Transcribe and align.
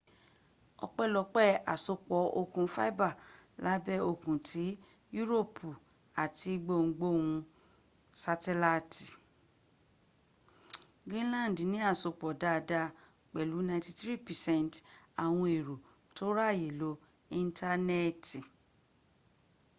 ọpẹlopé 0.85 1.45
àsopọ̀ 1.73 2.21
okùn 2.41 2.67
fibre 2.75 3.09
lábẹ́ 3.65 4.03
òkun 4.09 4.37
tsi 4.47 4.65
yuropi 5.15 5.69
ati 6.23 6.51
boolu 6.65 6.91
gbohungbohun 6.97 7.45
satelaiti 8.23 9.05
greenland 11.09 11.57
ní 11.71 11.77
àsopọ̀ 11.91 12.31
dada 12.41 12.81
pẹ̀lú 13.31 13.57
93% 13.69 14.75
àwọn 15.23 15.45
èrò 15.59 15.75
tó 16.15 16.25
ráyè 16.37 16.67
lo 16.79 16.89
íńtánẹ̀ẹ̀tì 17.39 18.39